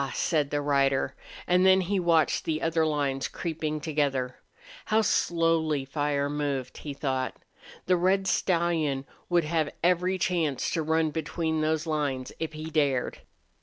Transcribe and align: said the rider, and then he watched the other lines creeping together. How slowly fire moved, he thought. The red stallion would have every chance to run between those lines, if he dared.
said 0.15 0.49
the 0.49 0.61
rider, 0.61 1.13
and 1.45 1.63
then 1.63 1.81
he 1.81 1.99
watched 1.99 2.43
the 2.43 2.59
other 2.59 2.87
lines 2.87 3.27
creeping 3.27 3.79
together. 3.79 4.37
How 4.85 5.03
slowly 5.03 5.85
fire 5.85 6.27
moved, 6.27 6.77
he 6.79 6.91
thought. 6.91 7.35
The 7.85 7.97
red 7.97 8.25
stallion 8.25 9.05
would 9.29 9.43
have 9.43 9.69
every 9.83 10.17
chance 10.17 10.71
to 10.71 10.81
run 10.81 11.11
between 11.11 11.61
those 11.61 11.85
lines, 11.85 12.31
if 12.39 12.53
he 12.53 12.71
dared. 12.71 13.19